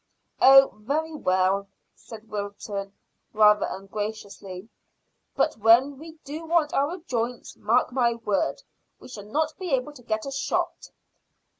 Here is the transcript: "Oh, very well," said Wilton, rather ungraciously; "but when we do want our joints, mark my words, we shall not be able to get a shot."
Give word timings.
"Oh, 0.41 0.71
very 0.79 1.13
well," 1.13 1.67
said 1.93 2.27
Wilton, 2.27 2.93
rather 3.33 3.67
ungraciously; 3.69 4.67
"but 5.35 5.57
when 5.57 5.99
we 5.99 6.13
do 6.23 6.43
want 6.43 6.73
our 6.73 6.97
joints, 6.97 7.55
mark 7.55 7.91
my 7.91 8.15
words, 8.15 8.63
we 8.99 9.07
shall 9.09 9.27
not 9.27 9.53
be 9.59 9.69
able 9.69 9.93
to 9.93 10.01
get 10.01 10.25
a 10.25 10.31
shot." 10.31 10.89